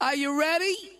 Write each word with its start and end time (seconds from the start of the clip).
Are 0.00 0.14
you 0.14 0.38
ready? 0.38 0.97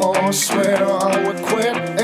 Oh, 0.00 0.14
I 0.14 0.30
swear 0.30 0.82
I 0.82 1.26
would 1.26 1.42
quit. 1.44 1.95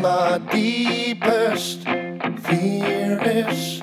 my 0.00 0.38
deepest 0.50 1.84
fear 1.84 3.20
is 3.22 3.80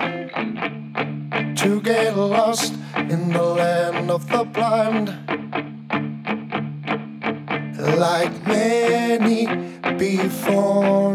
to 1.62 1.82
get 1.82 2.17
lost 2.17 2.73
in 2.95 3.32
the 3.32 3.43
land 3.43 4.10
of 4.10 4.27
the 4.30 4.43
blind. 4.43 5.08
Like 7.99 8.47
many 8.47 9.45
before. 9.97 11.07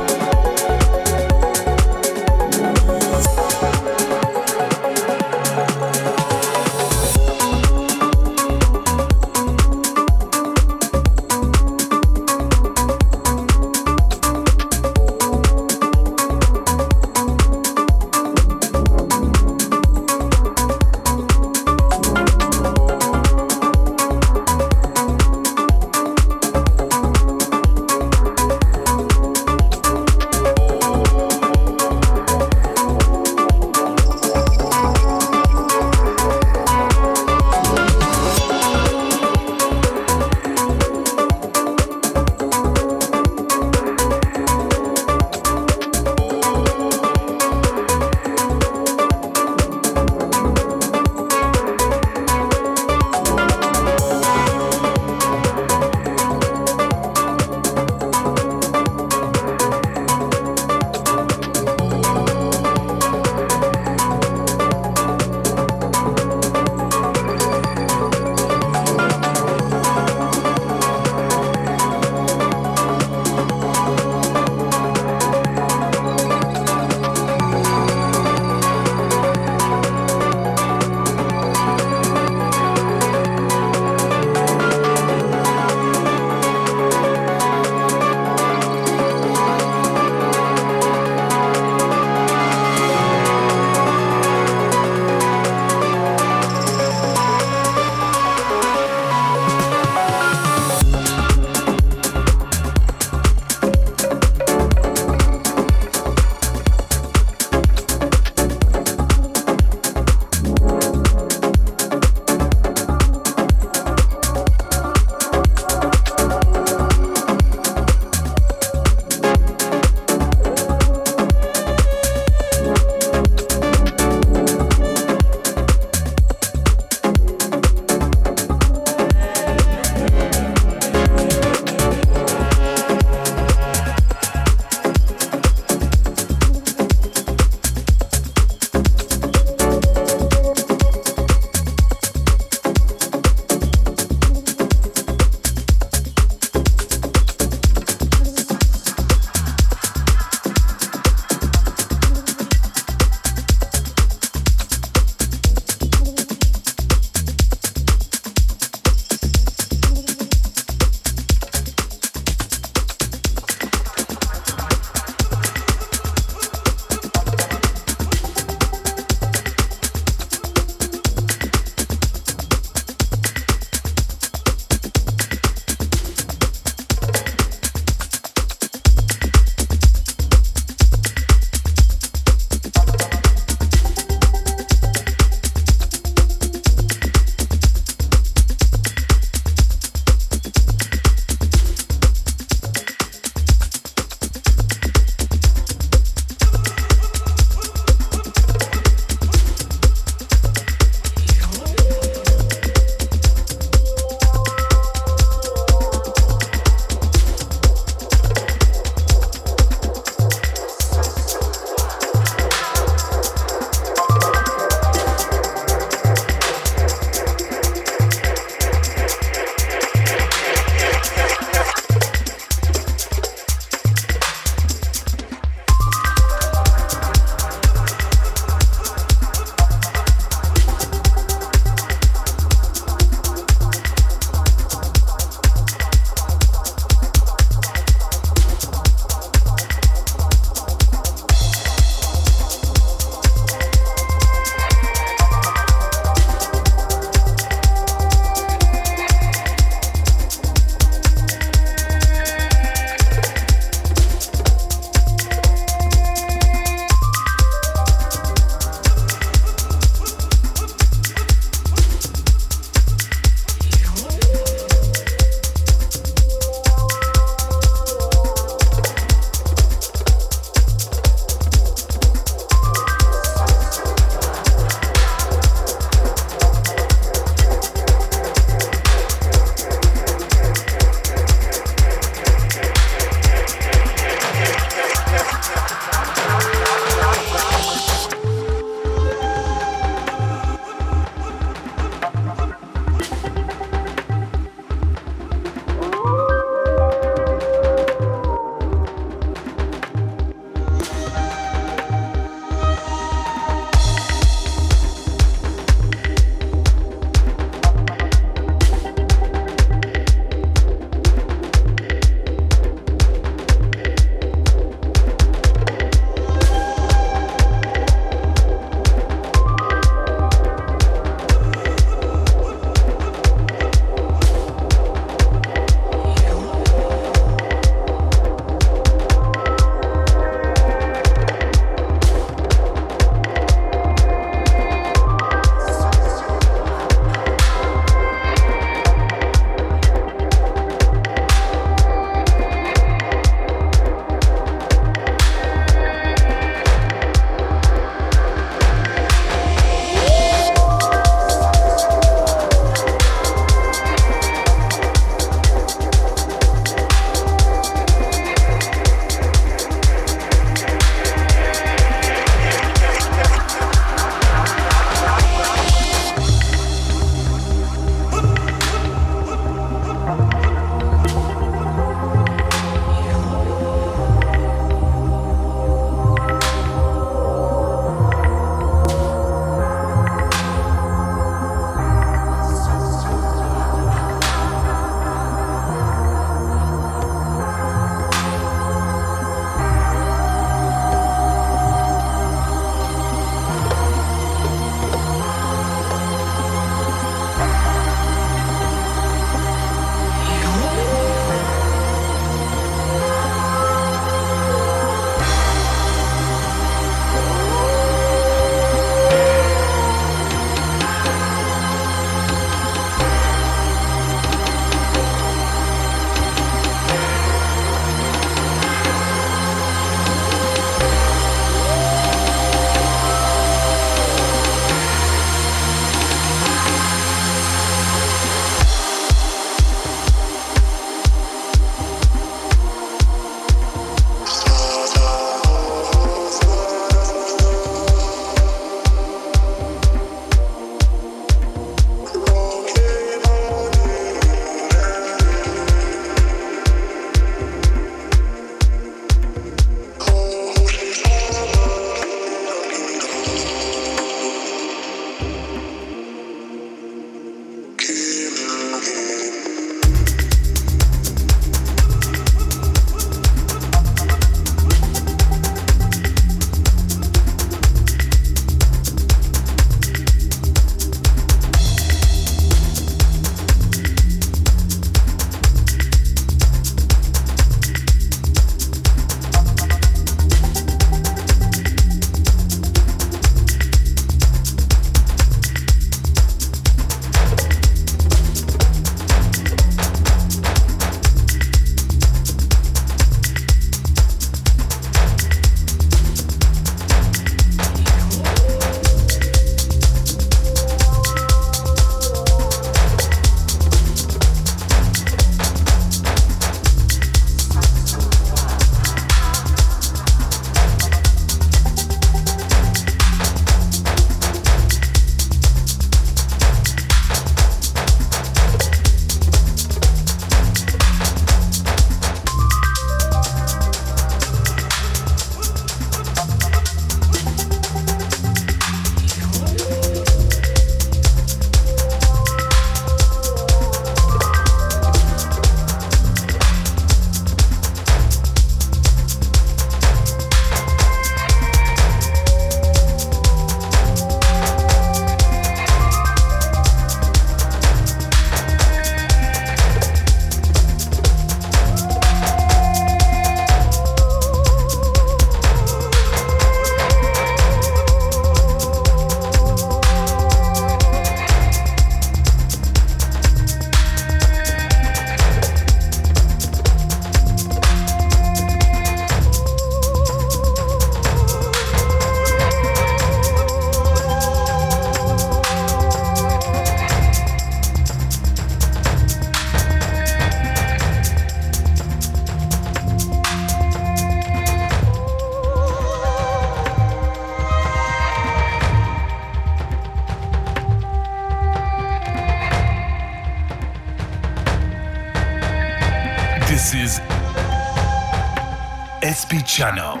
Alex 599.63 600.00